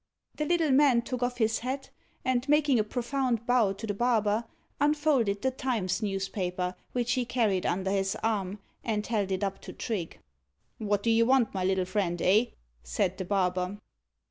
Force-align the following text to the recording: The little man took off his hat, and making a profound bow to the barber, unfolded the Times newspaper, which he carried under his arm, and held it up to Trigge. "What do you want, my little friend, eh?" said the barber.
The 0.33 0.45
little 0.45 0.71
man 0.71 1.03
took 1.03 1.21
off 1.21 1.37
his 1.37 1.59
hat, 1.59 1.91
and 2.25 2.49
making 2.49 2.79
a 2.79 2.83
profound 2.83 3.45
bow 3.45 3.73
to 3.73 3.85
the 3.85 3.93
barber, 3.93 4.45
unfolded 4.79 5.43
the 5.43 5.51
Times 5.51 6.01
newspaper, 6.01 6.73
which 6.93 7.11
he 7.13 7.23
carried 7.23 7.67
under 7.67 7.91
his 7.91 8.17
arm, 8.23 8.57
and 8.83 9.05
held 9.05 9.31
it 9.31 9.43
up 9.43 9.61
to 9.61 9.71
Trigge. 9.73 10.17
"What 10.79 11.03
do 11.03 11.11
you 11.11 11.27
want, 11.27 11.53
my 11.53 11.63
little 11.63 11.85
friend, 11.85 12.19
eh?" 12.19 12.45
said 12.81 13.19
the 13.19 13.25
barber. 13.25 13.77